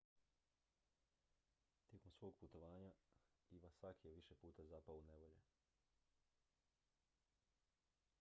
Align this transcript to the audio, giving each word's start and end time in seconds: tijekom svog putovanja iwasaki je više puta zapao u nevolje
tijekom 1.89 2.11
svog 2.11 2.35
putovanja 2.39 2.91
iwasaki 3.49 4.07
je 4.07 4.13
više 4.13 4.35
puta 4.35 4.65
zapao 4.65 4.95
u 4.95 5.01
nevolje 5.03 5.43